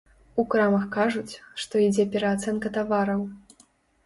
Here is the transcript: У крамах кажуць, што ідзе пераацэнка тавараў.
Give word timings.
У 0.43 0.45
крамах 0.53 0.85
кажуць, 0.95 1.33
што 1.65 1.83
ідзе 1.89 2.07
пераацэнка 2.17 2.73
тавараў. 2.79 3.21